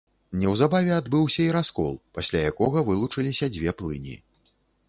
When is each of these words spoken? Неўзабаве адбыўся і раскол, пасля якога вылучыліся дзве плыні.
Неўзабаве 0.43 0.93
адбыўся 1.01 1.41
і 1.43 1.51
раскол, 1.57 1.93
пасля 2.21 2.39
якога 2.53 2.85
вылучыліся 2.91 3.45
дзве 3.59 3.79
плыні. 3.83 4.19